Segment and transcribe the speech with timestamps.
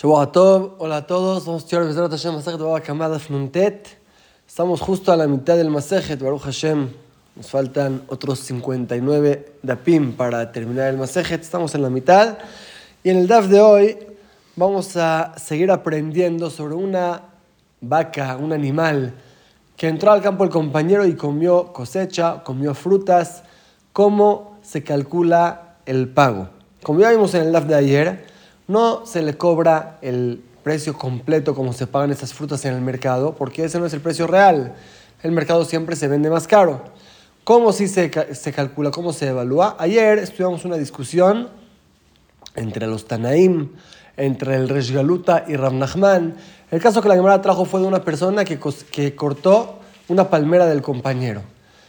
[0.00, 3.98] Tov, hola a todos, vamos a estudiar Hashem Masejet Baba Kamadaf Nuntet.
[4.46, 6.88] Estamos justo a la mitad del Masejet, Baruch Hashem.
[7.34, 12.38] Nos faltan otros 59 dapim para terminar el Masejet, estamos en la mitad.
[13.02, 13.98] Y en el daf de hoy
[14.54, 17.22] vamos a seguir aprendiendo sobre una
[17.80, 19.14] vaca, un animal
[19.76, 23.42] que entró al campo el compañero y comió cosecha, comió frutas,
[23.92, 26.50] cómo se calcula el pago.
[26.84, 28.37] Como ya vimos en el daf de ayer,
[28.68, 33.34] no se le cobra el precio completo como se pagan estas frutas en el mercado,
[33.34, 34.74] porque ese no es el precio real.
[35.22, 36.84] El mercado siempre se vende más caro.
[37.42, 38.90] ¿Cómo se, se calcula?
[38.90, 39.76] ¿Cómo se evalúa?
[39.78, 41.48] Ayer estudiamos una discusión
[42.54, 43.70] entre los Tanaim,
[44.18, 46.36] entre el Reshgaluta y Rav Nachman.
[46.70, 49.78] El caso que la Gemara trajo fue de una persona que, que cortó
[50.08, 51.40] una palmera del compañero.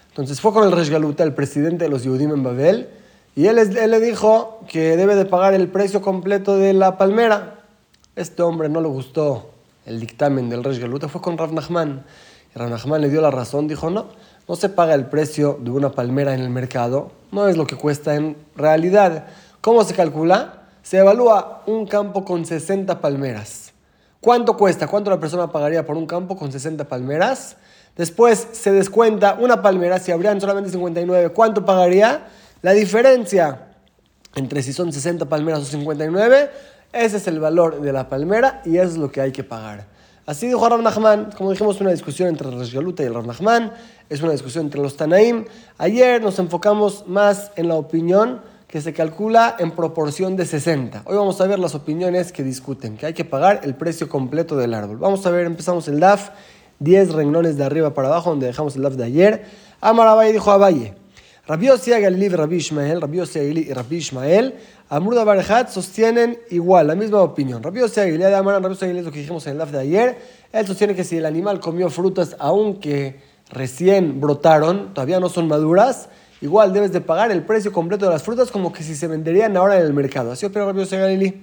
[0.07, 2.89] Entonces fue con el Reshgaluta, el presidente de los Yehudim en Babel,
[3.35, 7.59] y él, le dijo que debe de pagar el precio completo de la palmera.
[8.15, 9.51] Este hombre no le gustó
[9.85, 12.03] el dictamen del Rey Galuta, fue con Rav Nachman.
[12.53, 14.07] Y Rav Nachman le dio la razón, dijo, no,
[14.47, 17.75] no se paga el precio de una palmera en el mercado, no es lo que
[17.75, 19.27] cuesta en realidad.
[19.61, 20.63] ¿Cómo se calcula?
[20.83, 23.73] Se evalúa un campo con 60 palmeras.
[24.21, 24.87] ¿Cuánto cuesta?
[24.87, 27.55] ¿Cuánto la persona pagaría por un campo con 60 palmeras?
[27.95, 32.27] Después se descuenta una palmera, si habrían solamente 59, ¿cuánto pagaría?
[32.61, 33.67] La diferencia
[34.35, 36.49] entre si son 60 palmeras o 59,
[36.91, 39.85] ese es el valor de la palmera y eso es lo que hay que pagar.
[40.25, 43.71] Así dijo Rav Nachman, como dijimos, una discusión entre el Galuta y el Rav Nachman,
[44.09, 45.45] es una discusión entre los Tanaim.
[45.77, 51.03] Ayer nos enfocamos más en la opinión que se calcula en proporción de 60.
[51.05, 54.57] Hoy vamos a ver las opiniones que discuten, que hay que pagar el precio completo
[54.57, 54.97] del árbol.
[54.97, 56.29] Vamos a ver, empezamos el DAF,
[56.79, 59.45] 10 renglones de arriba para abajo, donde dejamos el DAF de ayer.
[59.81, 60.98] Amar dijo a Valle.
[61.49, 64.53] Rabbi Yossi Galilí Rabbi Ishmael, Rabbi y Rabbi Ishmael,
[64.87, 67.63] Amruda Barajat sostienen igual, la misma opinión.
[67.63, 69.79] Rabbi Yossi Galilí de Amaran, Rabbi Yossi es lo que dijimos en el live de
[69.79, 70.17] ayer.
[70.53, 76.09] Él sostiene que si el animal comió frutas aunque recién brotaron, todavía no son maduras,
[76.39, 79.57] igual debes de pagar el precio completo de las frutas como que si se venderían
[79.57, 80.31] ahora en el mercado.
[80.31, 81.33] Así opina Rabbi Yossi Galilí.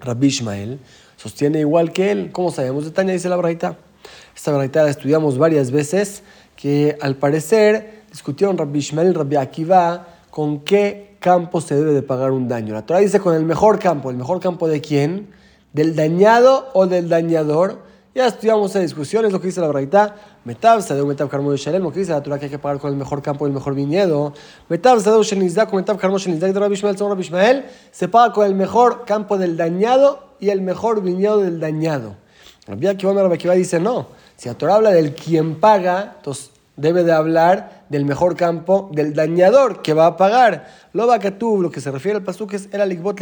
[0.00, 0.78] Rabbi Ishmael
[1.18, 2.30] sostiene igual que él.
[2.32, 2.86] ¿Cómo sabemos?
[2.86, 3.76] De Tania dice la braita.
[4.34, 6.22] Esta braita la estudiamos varias veces,
[6.56, 12.02] que al parecer discutieron Rabbi Ishmael y Rabbi Akiva con qué campo se debe de
[12.02, 12.74] pagar un daño.
[12.74, 14.10] La Torah dice con el mejor campo.
[14.10, 15.30] ¿El mejor campo de quién?
[15.72, 17.78] ¿Del dañado o del dañador?
[18.12, 20.16] Ya estudiamos esa discusión, es lo que dice la Braita.
[20.44, 22.80] Metab Sadeu Metab Karmo de Shalem, lo que dice la Torah que hay que pagar
[22.80, 24.32] con el mejor campo y el mejor viñedo.
[24.68, 28.56] Metab Sadeu Shenizdak, Metab Karmo Shenizdak de Rabbi Ishmael, Rabbi Ishmael, se paga con el
[28.56, 32.16] mejor campo del dañado y el mejor viñedo del dañado.
[32.66, 34.08] Rabbi Akiva, Rabbi Akiva dice no.
[34.36, 39.14] Si la Torah habla del quien paga, entonces debe de hablar del mejor campo del
[39.14, 40.66] dañador que va a pagar.
[40.92, 43.16] Lo va tú, lo que se refiere al pasuk es el alikbot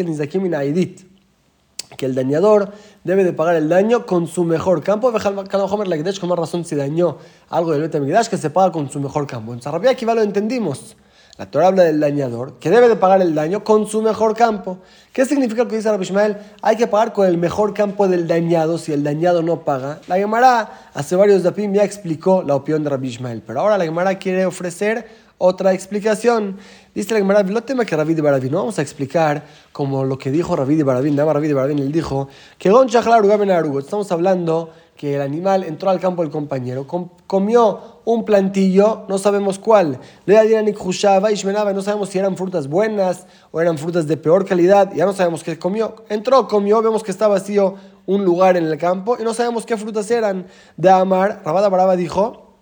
[1.96, 5.10] que el dañador debe de pagar el daño con su mejor campo.
[5.10, 9.52] Con más razón si dañó algo del Betamigdash que se paga con su mejor campo.
[9.52, 10.96] En Sarabia aquí lo entendimos.
[11.38, 14.78] La Torah habla del dañador, que debe de pagar el daño con su mejor campo.
[15.12, 16.37] ¿Qué significa lo que dice Rabbi Ishmael?
[16.62, 20.00] Hay que pagar con el mejor campo del dañado si el dañado no paga.
[20.09, 23.84] La Gemara hace varios dapim ya explicó la opinión de Rabbi Ishmael, pero ahora la
[23.84, 25.06] Gemara quiere ofrecer
[25.38, 26.56] otra explicación.
[26.93, 30.19] Dice la Gemara, lo tema que Rabbi de Barabín, no vamos a explicar como lo
[30.19, 32.28] que dijo Rabbi de Barabín, Rabbi de Barabín, él dijo
[32.59, 36.84] que Estamos hablando que el animal entró al campo del compañero,
[37.28, 44.08] comió un plantillo, no sabemos cuál, no sabemos si eran frutas buenas o eran frutas
[44.08, 45.94] de peor calidad, ya no sabemos qué comió.
[46.08, 47.76] Entró, comió, vemos que está vacío
[48.06, 50.48] un lugar en el campo y no sabemos qué frutas eran.
[50.76, 52.56] De Amar, Rabada Baraba dijo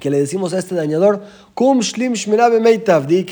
[0.00, 3.26] que le decimos a este dañador, Kum Shlim Di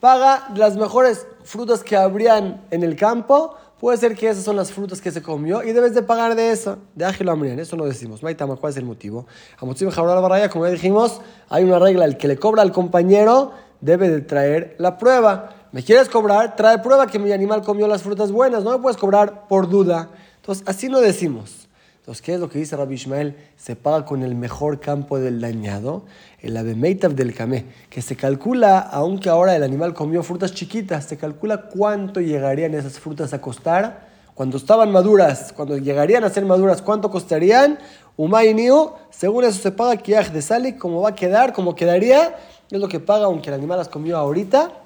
[0.00, 4.72] Paga las mejores frutas que habrían en el campo Puede ser que esas son las
[4.72, 6.78] frutas que se comió y debes de pagar de eso.
[6.94, 8.22] De ágil amrián, eso no decimos.
[8.22, 9.26] Maitama, ¿cuál es el motivo?
[9.58, 11.20] A motivo de baraya, como ya dijimos,
[11.50, 15.68] hay una regla, el que le cobra al compañero debe de traer la prueba.
[15.72, 16.56] ¿Me quieres cobrar?
[16.56, 20.08] Trae prueba que mi animal comió las frutas buenas, no me puedes cobrar por duda.
[20.36, 21.68] Entonces, así no decimos.
[22.06, 23.34] Entonces, ¿qué es lo que dice Rabbi Ishmael?
[23.56, 26.04] Se paga con el mejor campo del dañado,
[26.40, 31.16] el abemeitav del camé, que se calcula, aunque ahora el animal comió frutas chiquitas, se
[31.16, 36.80] calcula cuánto llegarían esas frutas a costar cuando estaban maduras, cuando llegarían a ser maduras,
[36.80, 37.80] cuánto costarían.
[38.16, 42.36] Umay niu, según eso se paga kiaj de sali, cómo va a quedar, cómo quedaría,
[42.70, 44.85] es lo que paga aunque el animal las comió ahorita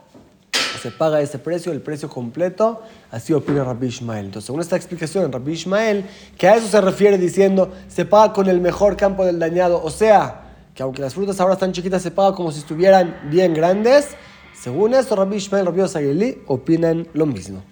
[0.78, 4.26] se paga ese precio, el precio completo, así opina Rabbi Ishmael.
[4.26, 6.04] Entonces, según esta explicación Rabbi Ishmael,
[6.38, 9.90] que a eso se refiere diciendo, se paga con el mejor campo del dañado, o
[9.90, 10.42] sea,
[10.74, 14.08] que aunque las frutas ahora están chiquitas, se paga como si estuvieran bien grandes,
[14.54, 17.62] según esto Rabbi Ishmael Rabbi Osageli opinan lo mismo.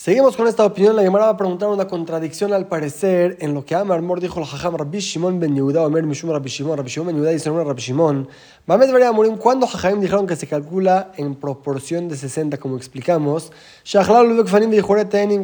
[0.00, 0.94] Seguimos con esta opinión.
[0.94, 4.38] La Gemara va a preguntar una contradicción al parecer en lo que Amar Mor dijo
[4.38, 7.50] el Jajam Rabbi Shimon ben Yehuda, Omer Mishum Rabbi Shimon, Rabbi Shimon ben Yehuda dice
[7.50, 8.28] Rabbi Shimon.
[8.66, 13.50] Mamed María Morim, cuando Jajam dijeron que se calcula en proporción de 60, como explicamos,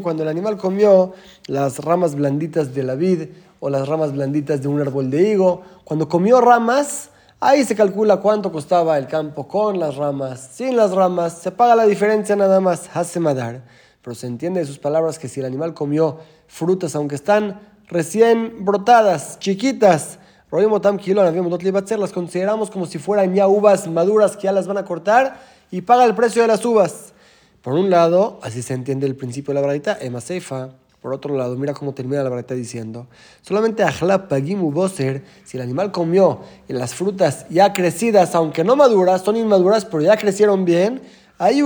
[0.01, 1.15] cuando el animal comió
[1.49, 3.23] las ramas blanditas de la vid
[3.59, 7.11] o las ramas blanditas de un árbol de higo, cuando comió ramas,
[7.41, 11.75] ahí se calcula cuánto costaba el campo con las ramas, sin las ramas, se paga
[11.75, 13.84] la diferencia nada más, hace madar.
[14.05, 17.59] Pero se entiende de sus palabras que si el animal comió frutas, aunque están
[17.89, 20.19] recién brotadas, chiquitas,
[20.51, 25.41] las consideramos como si fueran ya uvas maduras que ya las van a cortar
[25.71, 27.15] y paga el precio de las uvas.
[27.63, 30.69] Por un lado, así se entiende el principio de la braita, Emma Seifa.
[31.01, 33.09] Por otro lado, mira cómo termina la braita diciendo,
[33.43, 38.77] solamente Ajlap Pagimu Boser, si el animal comió en las frutas ya crecidas, aunque no
[38.77, 41.03] maduras, son inmaduras, pero ya crecieron bien,
[41.37, 41.61] Ahí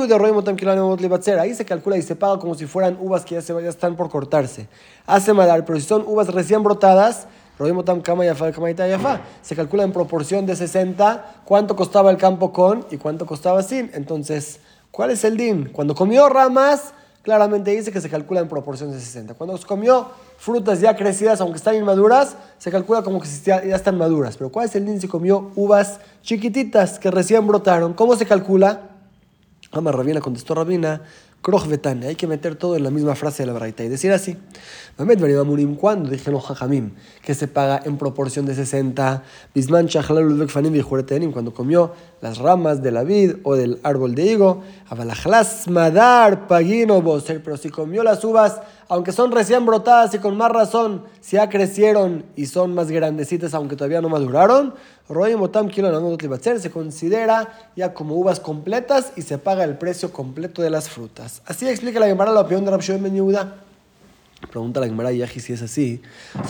[1.54, 4.08] se calcula y se paga como si fueran uvas que ya, se, ya están por
[4.08, 4.66] cortarse.
[5.06, 7.26] Hace madar, pero si son uvas recién brotadas,
[9.42, 13.90] se calcula en proporción de 60 cuánto costaba el campo con y cuánto costaba sin.
[13.94, 14.60] Entonces,
[14.90, 15.68] ¿cuál es el din?
[15.70, 19.34] Cuando comió ramas, claramente dice que se calcula en proporción de 60.
[19.34, 23.98] Cuando comió frutas ya crecidas, aunque están inmaduras, se calcula como que ya, ya están
[23.98, 24.36] maduras.
[24.38, 27.92] Pero ¿cuál es el din si comió uvas chiquititas que recién brotaron?
[27.92, 28.87] ¿Cómo se calcula?
[29.70, 31.02] Ama Rabina contestó Rabina,
[32.02, 34.36] hay que meter todo en la misma frase de la Braita y decir así.
[34.98, 36.92] Mamed Murim, cuando dijeron Jajamim
[37.22, 39.22] que se paga en proporción de 60,
[39.54, 39.88] Bisman
[41.32, 47.00] cuando comió las ramas de la vid o del árbol de higo, Abalachlas Madar Pagino
[47.00, 51.36] Boser, pero si comió las uvas, aunque son recién brotadas y con más razón, si
[51.36, 54.74] ya crecieron y son más grandecitas, aunque todavía no maduraron,
[56.58, 61.42] se considera ya como uvas completas y se paga el precio completo de las frutas.
[61.46, 63.56] Así explica la Gemara la opinión de Rabshon Ben Yehuda.
[64.50, 66.02] Pregunta la Gemara Yaji si es así.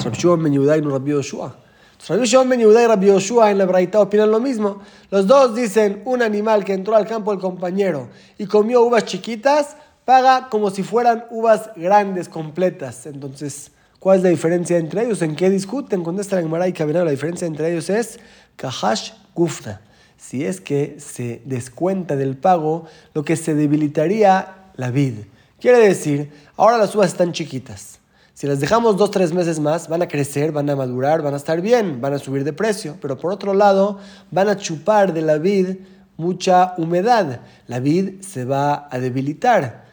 [0.05, 1.68] Rabshon Ben Yehuda y no Rabbi Yoshua.
[2.07, 4.81] Rabshon Ben Rabbi Yoshua en la Braita opinan lo mismo.
[5.11, 8.09] Los dos dicen un animal que entró al campo del compañero
[8.39, 13.07] y comió uvas chiquitas, paga como si fueran uvas grandes, completas.
[13.07, 15.21] Entonces, ¿cuál es la diferencia entre ellos?
[15.23, 16.03] ¿En qué discuten?
[16.03, 18.19] Contesta la Gemara y La diferencia entre ellos es
[18.57, 19.81] Kahash Gufta.
[20.17, 25.15] Si es que se descuenta del pago lo que se debilitaría la vid.
[25.61, 27.98] Quiere decir, ahora las uvas están chiquitas.
[28.39, 31.39] Si las dejamos dos, tres meses más, van a crecer, van a madurar, van a
[31.39, 32.97] estar bien, van a subir de precio.
[33.01, 33.99] Pero por otro lado,
[34.31, 35.79] van a chupar de la vid
[36.17, 37.41] mucha humedad.
[37.67, 39.87] La vid se va a debilitar.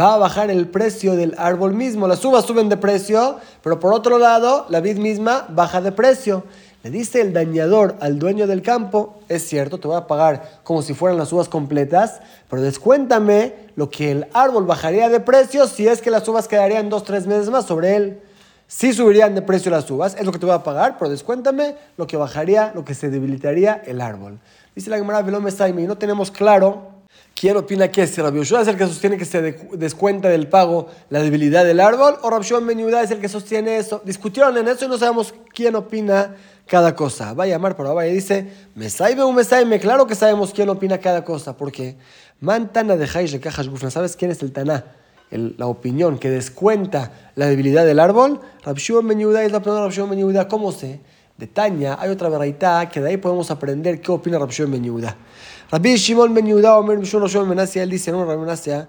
[0.00, 2.08] Va a bajar el precio del árbol mismo.
[2.08, 6.44] Las uvas suben de precio, pero por otro lado, la vid misma baja de precio.
[6.82, 10.80] Le dice el dañador al dueño del campo, es cierto, te voy a pagar como
[10.80, 15.86] si fueran las uvas completas, pero descuéntame lo que el árbol bajaría de precio si
[15.86, 18.20] es que las uvas quedarían dos, tres meses más sobre él.
[18.66, 21.74] Sí subirían de precio las uvas, es lo que te voy a pagar, pero descuéntame
[21.98, 24.38] lo que bajaría, lo que se debilitaría el árbol.
[24.74, 27.00] Dice la Gemara Velome y no tenemos claro
[27.34, 28.16] quién opina que es.
[28.16, 29.42] Rabbi Yoshua es el que sostiene que se
[29.72, 34.00] descuenta del pago la debilidad del árbol, o Rabbi Shimon es el que sostiene eso.
[34.04, 36.36] Discutieron en eso y no sabemos quién opina
[36.70, 37.34] cada cosa.
[37.34, 40.68] Va a llamar para vaya y dice, me saibe un me claro que sabemos quién
[40.68, 41.96] opina cada cosa, porque
[42.38, 44.84] mantana de le cajas ¿sabes quién es el taná?
[45.32, 50.06] la opinión que descuenta la debilidad del árbol, Rabshua Menyuda es la opinión de Rabshua
[50.06, 50.48] Menyuda.
[50.48, 51.00] ¿Cómo se?
[51.38, 55.16] De Taña hay otra verdad que de ahí podemos aprender qué opina Rabshua Menyuda.
[55.70, 58.88] Rabbi Shimon Menyuda, Omer Mishon Rabshua Menasia, él dice, no, Rabbi Menasia,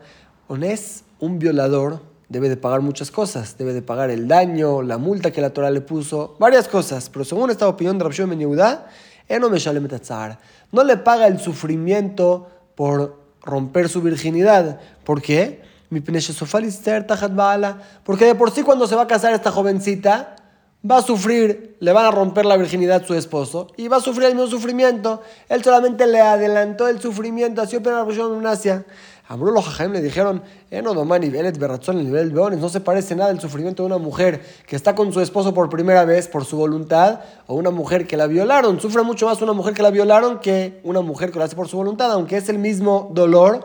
[0.64, 3.58] es un violador debe de pagar muchas cosas.
[3.58, 7.10] Debe de pagar el daño, la multa que la Torah le puso, varias cosas.
[7.10, 8.88] Pero según esta opinión de Rabshon Ben Yehuda,
[9.40, 9.60] no me
[10.72, 14.80] No le paga el sufrimiento por romper su virginidad.
[15.04, 15.62] ¿Por qué?
[18.06, 20.36] Porque de por sí cuando se va a casar esta jovencita,
[20.90, 24.02] va a sufrir, le van a romper la virginidad a su esposo y va a
[24.02, 25.22] sufrir el mismo sufrimiento.
[25.50, 28.86] Él solamente le adelantó el sufrimiento, así opina Rabshon Asia.
[29.32, 30.92] A los Jajaim le dijeron, eh, no,
[32.70, 36.04] se parece nada el sufrimiento de una mujer que está con su esposo por primera
[36.04, 38.82] vez por su voluntad o una mujer que la violaron.
[38.82, 41.70] Sufre mucho más una mujer que la violaron que una mujer que lo hace por
[41.70, 43.64] su voluntad, aunque es el mismo dolor,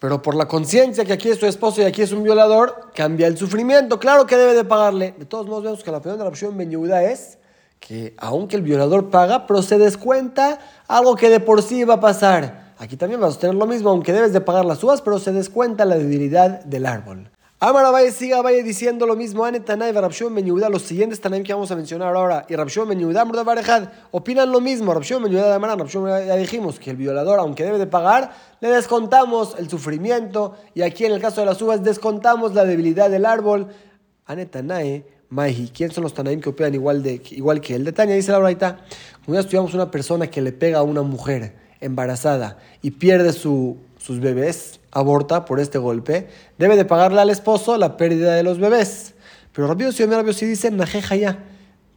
[0.00, 3.26] pero por la conciencia que aquí es su esposo y aquí es un violador, cambia
[3.26, 3.98] el sufrimiento.
[3.98, 5.14] Claro que debe de pagarle.
[5.16, 6.70] De todos modos, vemos que la opinión de la opción Ben
[7.10, 7.38] es
[7.80, 12.00] que aunque el violador paga, pero se descuenta algo que de por sí va a
[12.00, 12.65] pasar.
[12.78, 15.32] Aquí también vas a tener lo mismo, aunque debes de pagar las uvas, pero se
[15.32, 17.30] descuenta la debilidad del árbol.
[17.58, 19.46] Amara Valle siga Valle diciendo lo mismo.
[19.46, 22.44] Anetanay, Rabshon Ben Yehuda, los siguientes Tanaim que vamos a mencionar ahora.
[22.50, 24.92] Y Rabshon Ben Yehuda, Barejad, opinan lo mismo.
[24.92, 29.56] Rabshon Ben de Amara, ya dijimos que el violador, aunque debe de pagar, le descontamos
[29.58, 30.54] el sufrimiento.
[30.74, 33.68] Y aquí en el caso de las uvas, descontamos la debilidad del árbol.
[34.26, 38.16] Anetanay, Maihi, ¿quién son los Tanaim que opinan igual, de, igual que el de Tania?
[38.16, 38.80] Dice la Braita,
[39.24, 43.76] cuando ya estudiamos una persona que le pega a una mujer embarazada y pierde su,
[43.98, 46.28] sus bebés aborta por este golpe,
[46.58, 49.14] debe de pagarle al esposo la pérdida de los bebés.
[49.52, 51.44] Pero Rabio si Rabio si dice, najeja ya,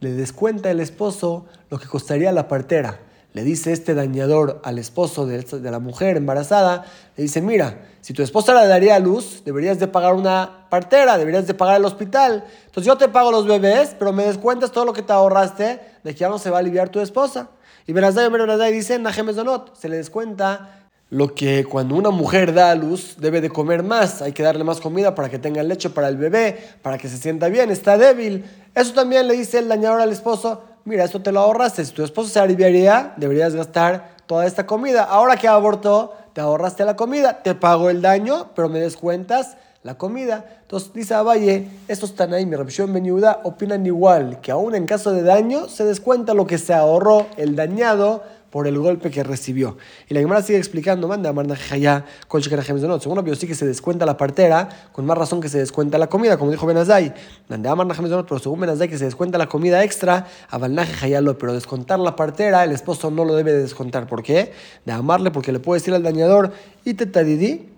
[0.00, 3.00] le descuenta el esposo lo que costaría la partera.
[3.32, 6.84] Le dice este dañador al esposo de, la mujer embarazada,
[7.16, 11.16] le dice, mira, si tu esposa le daría a luz, deberías de pagar una partera,
[11.16, 12.44] deberías de pagar el hospital.
[12.66, 16.12] Entonces yo te pago los bebés, pero me descuentas todo lo que te ahorraste de
[16.12, 17.50] que ya no se va a aliviar tu esposa.
[17.90, 18.30] Y Benazai
[18.70, 19.34] y dice, Najemes
[19.72, 24.22] se le descuenta lo que cuando una mujer da a luz debe de comer más,
[24.22, 27.16] hay que darle más comida para que tenga leche para el bebé, para que se
[27.16, 28.44] sienta bien, está débil.
[28.76, 32.04] Eso también le dice el dañador al esposo, mira, esto te lo ahorraste, si tu
[32.04, 35.02] esposo se aliviaría, deberías gastar toda esta comida.
[35.02, 39.96] Ahora que abortó, te ahorraste la comida, te pago el daño, pero me descuentas la
[39.96, 40.60] comida.
[40.62, 45.12] Entonces dice Valle, estos Tanaim y Rabshon Ben Yehuda opinan igual, que aún en caso
[45.12, 49.76] de daño se descuenta lo que se ahorró el dañado por el golpe que recibió.
[50.08, 54.16] Y la Gemara sigue explicando, manda a Jaya, Según lo sí que se descuenta la
[54.16, 57.14] partera, con más razón que se descuenta la comida, como dijo Benazai.
[57.48, 61.38] Manda a de pero según Benazai que se descuenta la comida extra, a Jaya lo,
[61.38, 64.08] pero descontar la partera, el esposo no lo debe de descontar.
[64.08, 64.52] ¿Por qué?
[64.84, 66.52] De amarle, porque le puede decir al dañador,
[66.84, 67.69] y te tadidi,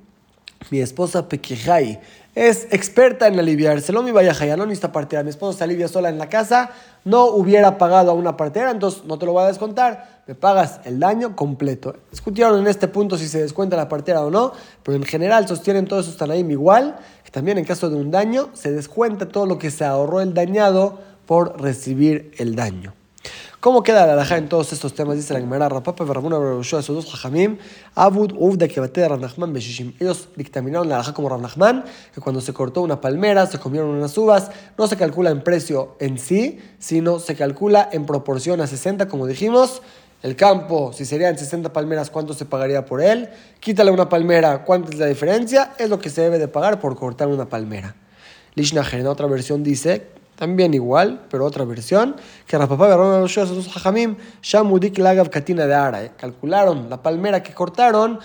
[0.71, 2.01] mi esposa Pequejai
[2.35, 4.03] es experta en aliviárselo.
[4.03, 5.23] Mi vaya ya no necesita partera.
[5.23, 6.71] Mi esposa se alivia sola en la casa,
[7.05, 10.23] no hubiera pagado a una partera, entonces no te lo voy a descontar.
[10.27, 11.97] Me pagas el daño completo.
[12.11, 14.53] Discutieron en este punto si se descuenta la partera o no,
[14.83, 18.51] pero en general sostienen todos esos tanaim igual, que también en caso de un daño
[18.55, 22.95] se descuenta todo lo que se ahorró el dañado por recibir el daño.
[23.63, 25.15] ¿Cómo queda la alhaja en todos estos temas?
[25.15, 27.59] Dice la Gemara, Rapapa, Barramuna, Barabushu, esos dos jajamim,
[27.95, 29.93] Abud, Uvda, Kebate, Rabnachman, Beshishim.
[30.01, 34.19] Ellos dictaminaron la alhaja como Rabnachman, que cuando se cortó una palmera, se comieron unas
[34.19, 39.07] uvas, no se calcula en precio en sí, sino se calcula en proporción a 60,
[39.07, 39.81] como dijimos.
[40.25, 43.29] El campo, si serían 60 palmeras, ¿cuánto se pagaría por él?
[43.61, 45.75] Quítale una palmera, ¿cuánto es la diferencia?
[45.79, 47.95] Es lo que se debe de pagar por cortar una palmera.
[48.57, 52.89] Lishnacher, en otra versión, dice también igual, pero otra versión, que Rapapá
[53.29, 56.05] Jajamim, Shamudik Lagav Katina de Ara.
[56.05, 56.13] Eh.
[56.17, 58.19] Calcularon la palmera que cortaron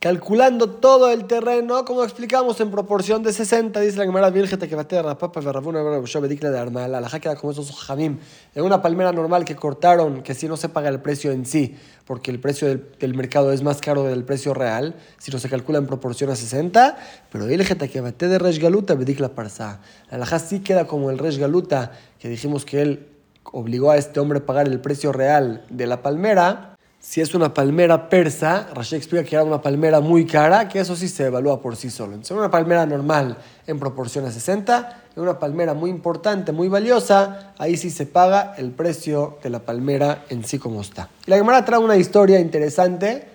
[0.00, 4.74] calculando todo el terreno, como explicamos, en proporción de 60, dice la Gemara Virgen que
[4.74, 8.18] batea papa verrabuna de armal, la queda como esos jamim,
[8.54, 11.76] en una palmera normal que cortaron, que si no se paga el precio en sí,
[12.06, 12.66] porque el precio
[12.98, 16.34] del, mercado es más caro del precio real, si no se calcula en proporción a
[16.34, 16.96] 60,
[17.30, 19.82] pero Virgen que bate de Resgaluta, la parsa.
[20.10, 23.06] La alajá sí queda como el Resgaluta, que dijimos que él
[23.44, 27.54] obligó a este hombre a pagar el precio real de la palmera, si es una
[27.54, 31.60] palmera persa, Rashi explica que era una palmera muy cara, que eso sí se evalúa
[31.60, 32.12] por sí solo.
[32.12, 37.54] Entonces, una palmera normal en proporción a 60, y una palmera muy importante, muy valiosa,
[37.56, 41.08] ahí sí se paga el precio de la palmera en sí como está.
[41.24, 43.26] La Gemara trae una historia interesante,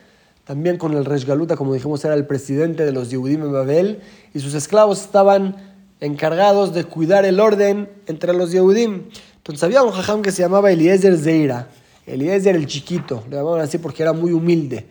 [0.43, 4.41] también con el Reshgaluta, como dijimos, era el presidente de los Yehudim en Babel, y
[4.41, 5.55] sus esclavos estaban
[6.01, 9.05] encargados de cuidar el orden entre los Yehudim.
[9.37, 11.67] Entonces había un jajam que se llamaba Eliezer Zeira
[12.05, 14.85] Eliezer el chiquito, le llamaban así porque era muy humilde.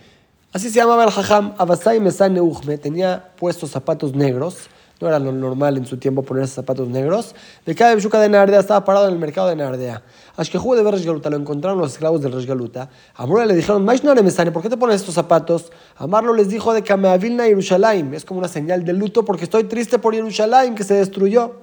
[0.53, 4.69] Así se llamaba el jajam, Abasai Mesan Neuchme, tenía puestos zapatos negros,
[5.01, 7.35] no era lo normal en su tiempo ponerse zapatos negros.
[7.67, 10.03] De cada Beshuka de Nardea estaba parado en el mercado de Nardea.
[10.37, 12.89] Ashkehu de ver Galuta, lo encontraron los esclavos del Galuta.
[13.15, 15.73] A Amor le dijeron, Maishnare Mesane, ¿por qué te pones estos zapatos?
[15.97, 19.99] Amarlo les dijo de Kameavilna Yerushalayim, es como una señal de luto porque estoy triste
[19.99, 21.57] por Yerushalayim que se destruyó.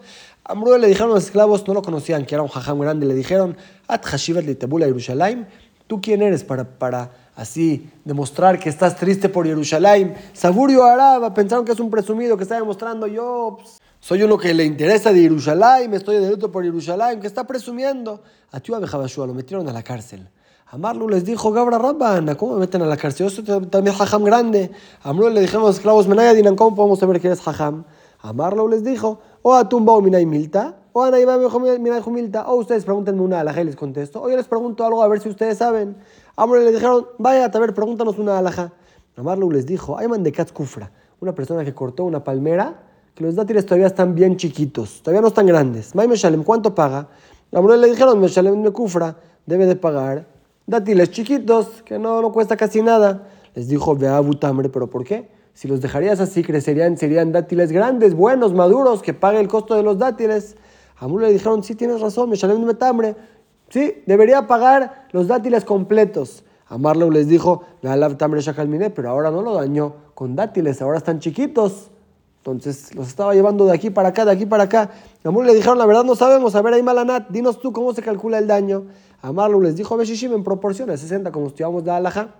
[0.51, 3.55] A le dijeron los esclavos, no lo conocían, que era un jajam grande, le dijeron,
[3.87, 5.45] At Hashivat Tabula Yerushalayim,
[5.87, 10.13] ¿tú quién eres para, para así demostrar que estás triste por Yerushalayim?
[10.33, 13.59] Saburio Araba, pensaron que es un presumido que está demostrando yo.
[13.61, 17.47] Pues, soy uno que le interesa de Yerushalayim, estoy de luto por Yerushalayim, que está
[17.47, 18.21] presumiendo.
[18.51, 20.27] A Tua lo metieron a la cárcel.
[20.67, 23.29] Amarlo les dijo, Gabra Rabbana, ¿cómo me meten a la cárcel?
[23.29, 24.69] Yo soy también jajam grande.
[25.01, 27.85] Amru le dijeron los esclavos, Menayadinan, ¿cómo podemos saber que eres jajam?
[28.21, 32.85] Amarlo les dijo, o a tumba o minay milta, o a minay milta, o ustedes
[32.85, 35.57] pregúntenme una alhaja y les contesto, o yo les pregunto algo a ver si ustedes
[35.57, 35.95] saben.
[36.35, 38.73] Amor le dijeron, vaya a ver, pregúntanos una alhaja.
[39.17, 42.83] Amarlo les dijo, Ayman de Kufra, una persona que cortó una palmera,
[43.13, 45.93] que los dátiles todavía están bien chiquitos, todavía no están grandes.
[45.95, 47.09] May Meshalem, ¿cuánto paga?
[47.51, 50.27] Amor le dijeron, Meshalem me Kufra, debe de pagar
[50.65, 53.27] dátiles chiquitos, que no, no cuesta casi nada.
[53.53, 55.29] Les dijo, vea Butamre, ¿pero por qué?
[55.53, 59.83] Si los dejarías así, crecerían, serían dátiles grandes, buenos, maduros, que pague el costo de
[59.83, 60.55] los dátiles.
[60.97, 63.15] A le dijeron, sí, tienes razón, me shalem metambre.
[63.69, 66.43] Sí, debería pagar los dátiles completos.
[66.67, 71.91] Amarlo les dijo, pero ahora no lo dañó con dátiles, ahora están chiquitos.
[72.37, 74.89] Entonces los estaba llevando de aquí para acá, de aquí para acá.
[75.23, 78.01] Amul le dijeron, la verdad no sabemos, a ver ahí Malanat, dinos tú cómo se
[78.01, 78.85] calcula el daño.
[79.21, 82.35] Amarlo les dijo, Beshishim en proporciones, 60 como estudiamos de Alaja.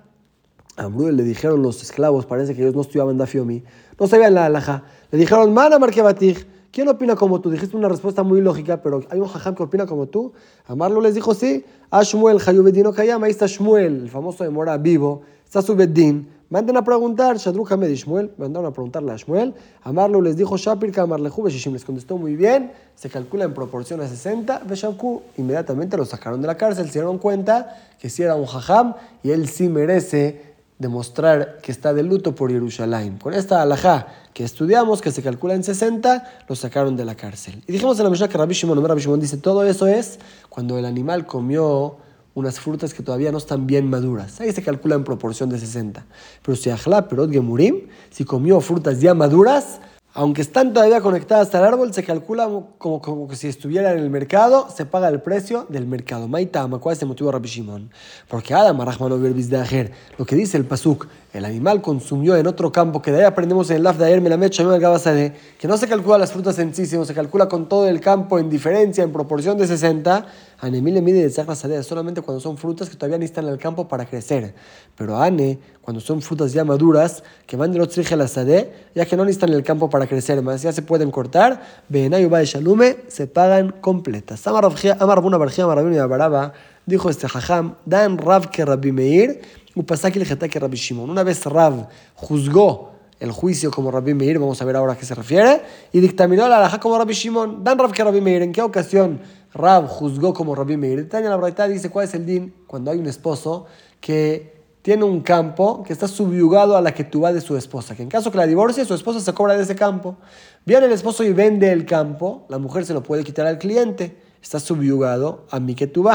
[0.78, 3.63] A le dijeron los esclavos, parece que ellos no estudiaban Dafiomi,
[4.00, 4.84] no sabían la Alaja.
[5.12, 7.51] Le dijeron, Mana Markebatij, ¿quién opina como tú?
[7.51, 10.32] Dijiste una respuesta muy lógica, pero hay un jajam que opina como tú.
[10.66, 14.78] Amarlo les dijo, sí, a Shmuel, Hayubedino Kayama, ahí está Shmuel, el famoso de Mora
[14.78, 16.28] vivo, está su Bedín.
[16.50, 19.54] Manden a preguntar, Shadruk Hamed y Shmuel, mandaron a preguntarle a Shmuel.
[19.84, 24.08] Amarlo les dijo, Shapir Kamarlehu Beshishim, les contestó muy bien, se calcula en proporción a
[24.08, 28.46] 60, Beshavku, inmediatamente lo sacaron de la cárcel, se dieron cuenta que si era un
[28.46, 30.50] jajam y él sí merece
[30.82, 33.20] demostrar que está de luto por Jerusalén.
[33.20, 37.64] Con esta alajá que estudiamos, que se calcula en 60, lo sacaron de la cárcel.
[37.68, 40.20] Y dijimos en la Mishnah que Rabbi Shimon, Rabbi Shimon dice, todo eso es
[40.50, 41.98] cuando el animal comió
[42.34, 44.42] unas frutas que todavía no están bien maduras.
[44.42, 46.04] Ahí se calcula en proporción de 60.
[46.42, 49.82] Pero si Ajla, Perot Gemurim, si comió frutas ya maduras,
[50.13, 52.46] aunque están todavía conectadas al árbol, se calcula
[52.77, 56.27] como, como que si estuviera en el mercado, se paga el precio del mercado.
[56.27, 57.89] Maitama, ¿cuál es el motivo Rabbi Shimon?
[58.27, 63.12] Porque Adam, de lo que dice el Pasuk, el animal consumió en otro campo, que
[63.12, 66.60] de ahí aprendemos en el Laf de ayer, de que no se calcula las frutas
[66.60, 70.25] en sí, sino se calcula con todo el campo en diferencia, en proporción de 60.
[70.62, 74.53] Ane le mide de solamente cuando son frutas que todavía necesitan el campo para crecer.
[74.96, 79.18] Pero Ane, cuando son frutas ya maduras, que van de los la sade, ya que
[79.18, 83.25] no necesitan el campo para crecer más, ya se pueden cortar, Benayuba de Shalume, se
[83.25, 84.46] pagan completas.
[84.46, 86.53] Amar Buna Barjia, Marabino y Baraba,
[86.86, 89.41] dijo este jajam, Dan Rav que Rabbi Meir,
[89.74, 91.10] Upasaki el que Rabbi Shimon.
[91.10, 95.06] Una vez Rav juzgó el juicio como Rabbi Meir, vamos a ver ahora a qué
[95.06, 97.63] se refiere, y dictaminó la alhaja como Rabbi Shimon.
[97.63, 99.22] Dan Rav que Rabbi Meir, ¿en qué ocasión
[99.53, 101.10] Rav juzgó como Rabbi Meir?
[101.10, 103.65] Tanya la verdad dice cuál es el din cuando hay un esposo
[104.00, 108.01] que tiene un campo que está subyugado a la que tú de su esposa, que
[108.01, 110.17] en caso que la divorcie, su esposa se cobra de ese campo.
[110.65, 114.17] Viene el esposo y vende el campo, la mujer se lo puede quitar al cliente,
[114.41, 116.10] está subyugado a mi que tú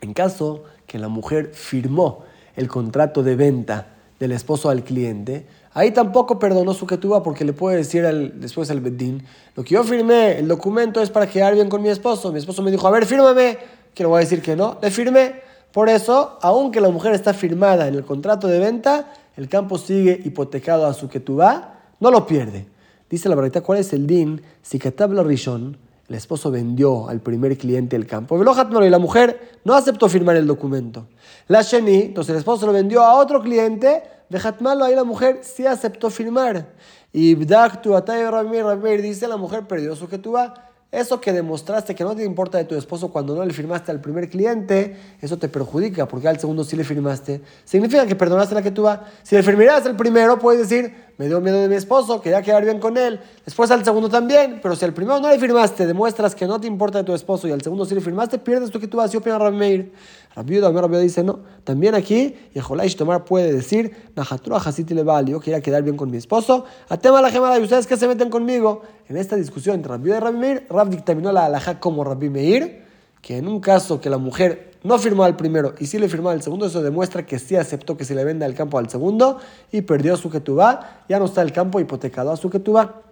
[0.00, 5.90] En caso que la mujer firmó el contrato de venta del esposo al cliente, ahí
[5.90, 8.04] tampoco perdonó su ketuba porque le puede decir
[8.34, 9.24] después al bedín,
[9.56, 12.30] lo que yo firmé, el documento es para quedar bien con mi esposo.
[12.30, 13.58] Mi esposo me dijo, a ver, fírmame,
[13.94, 15.40] que le voy a decir que no, le firmé.
[15.72, 20.20] Por eso, aunque la mujer está firmada en el contrato de venta, el campo sigue
[20.24, 22.66] hipotecado a su ketuba, no lo pierde.
[23.08, 24.42] Dice la verdad, ¿cuál es el din?
[24.62, 25.76] Si Katab Rishon,
[26.10, 30.44] el esposo vendió al primer cliente el campo, y la mujer no aceptó firmar el
[30.44, 31.06] documento.
[31.46, 35.66] La Sheni, entonces el esposo lo vendió a otro cliente, Hatmalo, ahí la mujer sí
[35.66, 36.66] aceptó firmar.
[37.12, 42.16] Y Bdaktu Atay Ramir, dice, la mujer perdió su ketuba eso que demostraste que no
[42.16, 46.08] te importa de tu esposo cuando no le firmaste al primer cliente, eso te perjudica,
[46.08, 47.40] porque al segundo sí le firmaste.
[47.64, 48.98] Significa que perdonaste la que tú vas.
[49.22, 52.64] Si le firmaras al primero, puedes decir, me dio miedo de mi esposo, quería quedar
[52.64, 53.20] bien con él.
[53.44, 56.66] Después al segundo también, pero si al primero no le firmaste, demuestras que no te
[56.66, 59.12] importa de tu esposo y al segundo sí le firmaste, pierdes tu que tú vas.
[59.12, 59.92] ¿Qué opina Rabbi
[60.34, 61.40] Rabbi Rabbi dice, no.
[61.64, 66.64] También aquí, y Tomar puede decir, Najatura Hasiti yo quería quedar bien con mi esposo.
[66.88, 68.82] Atema la gemara, ¿y ustedes qué se meten conmigo?
[69.08, 72.84] En esta discusión entre Rabbi y Rabbi Meir, Rab dictaminó la alhaja como Rabbi Meir,
[73.20, 76.30] que en un caso que la mujer no firmó al primero y sí le firmó
[76.30, 79.38] al segundo, eso demuestra que sí aceptó que se le venda el campo al segundo
[79.70, 83.02] y perdió su ketubá, ya no está el campo hipotecado a su ketubá.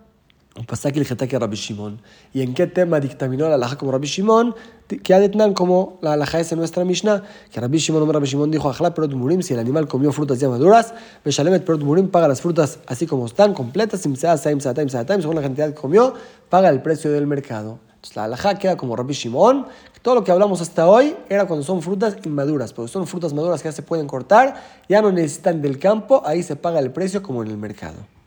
[0.67, 2.01] Pasa que el que Rabbi Shimon.
[2.33, 4.55] ¿Y en qué tema dictaminó la alhaja como Rabbi Shimon?
[5.03, 8.69] Que adetnan como la alhaja es en nuestra Mishnah, que Rabbi Shimon, Rabbi Shimon dijo,
[8.69, 10.95] Ajla perot murim, si el animal comió frutas ya maduras,
[11.25, 16.15] Beshalemet perot murim paga las frutas así como están, completas, según la cantidad que comió,
[16.49, 17.79] paga el precio del mercado.
[17.97, 19.67] Entonces la alhaja queda como Rabbi Shimon,
[20.03, 23.61] todo lo que hablamos hasta hoy era cuando son frutas inmaduras, porque son frutas maduras
[23.61, 24.55] que ya se pueden cortar,
[24.89, 28.18] ya no necesitan del campo, ahí se paga el precio como en el mercado.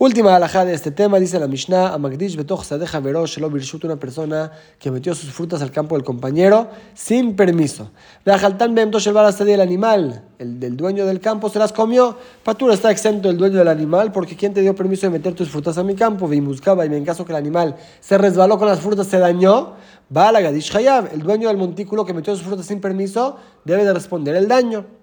[0.00, 3.96] Última alajá de este tema, dice la Mishnah, Amagdish betoch sadeja verosh lo birshut, una
[3.96, 7.90] persona que metió sus frutas al campo del compañero sin permiso.
[8.24, 12.16] Veajaltan beemtosh el el animal, el del dueño del campo, se las comió.
[12.44, 15.48] Patura está exento el dueño del animal, porque ¿quién te dio permiso de meter tus
[15.48, 16.28] frutas a mi campo?
[16.28, 19.74] buscaba y en caso que el animal se resbaló con las frutas, se dañó.
[20.16, 23.36] Va a la Gadish Hayab, el dueño del montículo que metió sus frutas sin permiso,
[23.64, 24.97] debe de responder el daño.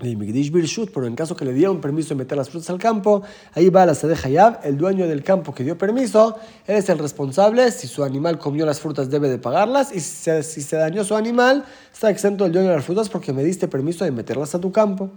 [0.00, 3.22] Pero en caso que le dieron permiso de meter las frutas al campo,
[3.54, 6.36] ahí va la Sade Hayab, el dueño del campo que dio permiso,
[6.66, 10.62] él es el responsable, si su animal comió las frutas debe de pagarlas, y si
[10.62, 14.04] se, dañó su animal, está exento el dueño de las frutas porque me diste permiso
[14.04, 15.10] de meterlas a tu campo.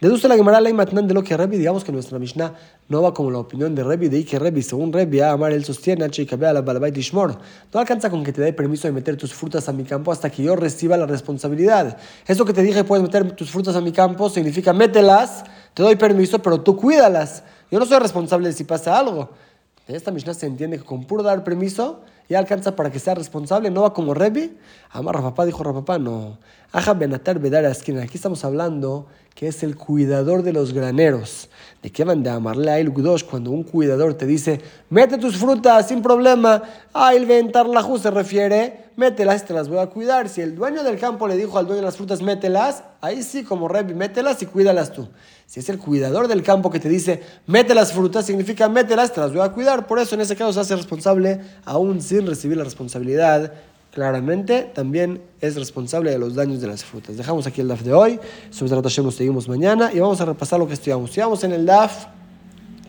[0.00, 2.54] Deduce la Gemara la Matnan de lo que Rebi, digamos que nuestra Mishnah
[2.88, 5.64] no va como la opinión de Rebi, de que Rebi, según Rebi, a Amar él
[5.64, 6.04] sostiene,
[7.72, 10.30] no alcanza con que te dé permiso de meter tus frutas a mi campo hasta
[10.30, 11.96] que yo reciba la responsabilidad.
[12.26, 15.96] Eso que te dije, puedes meter tus frutas a mi campo, significa mételas, te doy
[15.96, 17.42] permiso, pero tú cuídalas.
[17.70, 19.30] Yo no soy responsable de si pasa algo.
[19.86, 23.14] De esta Mishnah se entiende que con puro dar permiso ya alcanza para que sea
[23.14, 24.56] responsable, no va como Rebi.
[24.90, 26.38] Amar Rapapá dijo Rapapá, no.
[26.72, 28.02] Aja Benatar Bedar esquina.
[28.02, 31.48] Aquí estamos hablando que es el cuidador de los graneros.
[31.82, 34.60] ¿De qué van de amarle a Gudosh cuando un cuidador te dice,
[34.90, 36.62] mete tus frutas sin problema?
[36.92, 40.28] A el ventar la se refiere, mételas, te las voy a cuidar.
[40.28, 43.44] Si el dueño del campo le dijo al dueño de las frutas, mételas, ahí sí,
[43.44, 45.08] como Rebi, mételas y cuídalas tú.
[45.46, 49.20] Si es el cuidador del campo que te dice, mete las frutas, significa mételas, te
[49.20, 49.86] las voy a cuidar.
[49.86, 53.52] Por eso en ese caso se hace responsable, aún sin recibir la responsabilidad.
[53.92, 57.16] Claramente también es responsable de los daños de las frutas.
[57.16, 58.20] Dejamos aquí el DAF de hoy.
[58.60, 61.10] Nos seguimos mañana y vamos a repasar lo que estudiamos.
[61.10, 62.06] Estudiamos en el DAF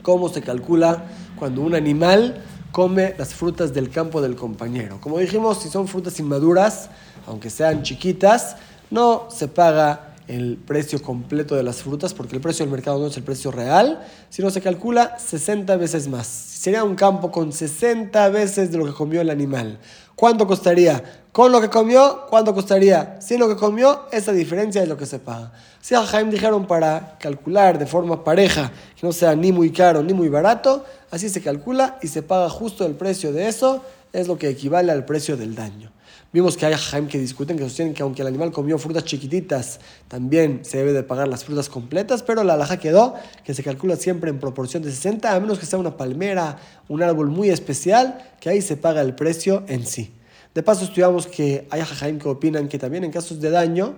[0.02, 1.06] cómo se calcula
[1.38, 5.00] cuando un animal come las frutas del campo del compañero.
[5.02, 6.90] Como dijimos, si son frutas inmaduras,
[7.26, 8.58] aunque sean chiquitas,
[8.92, 13.08] no se paga el precio completo de las frutas, porque el precio del mercado no
[13.08, 16.28] es el precio real, sino se calcula 60 veces más.
[16.28, 19.80] Sería un campo con 60 veces de lo que comió el animal.
[20.16, 21.04] ¿Cuánto costaría?
[21.32, 23.20] Con lo que comió, ¿cuánto costaría?
[23.20, 25.52] Sin lo que comió, esa diferencia es lo que se paga.
[25.82, 30.02] Si a Jaime dijeron para calcular de forma pareja, que no sea ni muy caro
[30.02, 33.84] ni muy barato, así se calcula y se paga justo el precio de eso,
[34.14, 35.92] es lo que equivale al precio del daño.
[36.36, 39.80] Vimos que hay Jaime que discuten, que sostienen que aunque el animal comió frutas chiquititas,
[40.10, 43.14] también se debe de pagar las frutas completas, pero la alhaja quedó
[43.46, 46.58] que se calcula siempre en proporción de 60, a menos que sea una palmera,
[46.90, 50.12] un árbol muy especial, que ahí se paga el precio en sí.
[50.54, 53.96] De paso estudiamos que hay Jaime que opinan que también en casos de daño,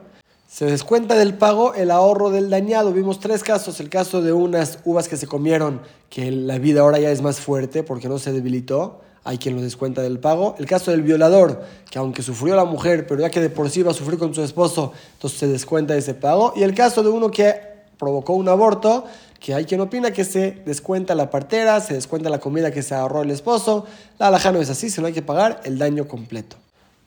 [0.47, 2.93] se descuenta del pago el ahorro del dañado.
[2.93, 3.79] Vimos tres casos.
[3.79, 7.39] El caso de unas uvas que se comieron, que la vida ahora ya es más
[7.39, 10.55] fuerte porque no se debilitó hay quien lo descuenta del pago.
[10.57, 11.61] El caso del violador,
[11.91, 14.33] que aunque sufrió la mujer, pero ya que de por sí va a sufrir con
[14.33, 16.53] su esposo, entonces se descuenta ese pago.
[16.55, 17.59] Y el caso de uno que
[17.99, 19.03] provocó un aborto,
[19.41, 22.95] que hay quien opina que se descuenta la partera, se descuenta la comida que se
[22.95, 23.85] ahorró el esposo.
[24.17, 26.55] La alhaja no es así, sino hay que pagar el daño completo.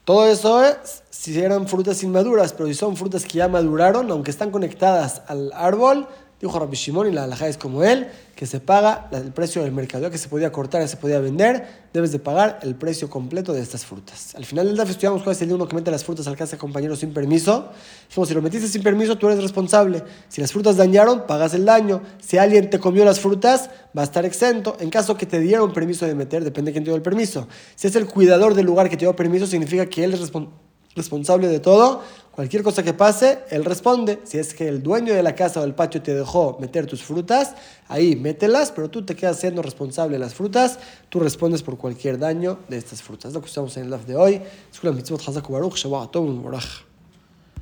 [0.05, 4.31] Todo eso es si eran frutas inmaduras, pero si son frutas que ya maduraron, aunque
[4.31, 6.07] están conectadas al árbol,
[6.41, 9.73] Dijo Rabbi Shimon y la alhaja es como él, que se paga el precio del
[9.73, 13.61] mercado, que se podía cortar, se podía vender, debes de pagar el precio completo de
[13.61, 14.35] estas frutas.
[14.35, 16.39] Al final del DAF estudiamos cuál es el día uno que mete las frutas al
[16.39, 17.69] casa compañero sin permiso.
[18.09, 20.03] Dijimos, si lo metiste sin permiso, tú eres responsable.
[20.29, 22.01] Si las frutas dañaron, pagas el daño.
[22.23, 24.79] Si alguien te comió las frutas, va a estar exento.
[24.81, 27.49] En caso que te dieron permiso de meter, depende de quién te dio el permiso.
[27.75, 30.33] Si es el cuidador del lugar que te dio permiso, significa que él es
[30.97, 32.01] responsable de todo.
[32.41, 34.21] Cualquier cosa que pase, él responde.
[34.25, 37.03] Si es que el dueño de la casa o del patio te dejó meter tus
[37.03, 37.55] frutas,
[37.87, 40.79] ahí mételas, pero tú te quedas siendo responsable de las frutas.
[41.11, 43.29] Tú respondes por cualquier daño de estas frutas.
[43.29, 44.41] Es lo que estamos en el live de hoy.